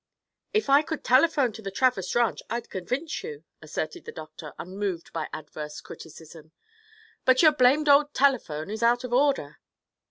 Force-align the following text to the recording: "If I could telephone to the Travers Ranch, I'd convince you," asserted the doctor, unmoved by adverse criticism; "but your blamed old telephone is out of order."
"If 0.51 0.67
I 0.67 0.81
could 0.81 1.03
telephone 1.03 1.51
to 1.53 1.61
the 1.61 1.69
Travers 1.69 2.15
Ranch, 2.15 2.41
I'd 2.49 2.71
convince 2.71 3.23
you," 3.23 3.43
asserted 3.61 4.05
the 4.05 4.11
doctor, 4.11 4.51
unmoved 4.57 5.13
by 5.13 5.29
adverse 5.31 5.79
criticism; 5.79 6.53
"but 7.23 7.43
your 7.43 7.51
blamed 7.51 7.87
old 7.87 8.11
telephone 8.15 8.71
is 8.71 8.81
out 8.81 9.03
of 9.03 9.13
order." 9.13 9.59